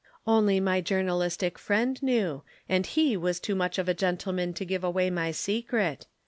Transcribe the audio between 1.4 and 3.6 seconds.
friend knew; and he was too